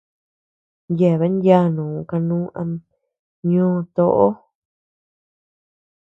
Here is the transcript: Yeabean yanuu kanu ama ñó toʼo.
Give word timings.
Yeabean 0.99 1.35
yanuu 1.47 1.97
kanu 2.09 2.37
ama 2.59 2.75
ñó 3.49 3.67
toʼo. 3.95 4.27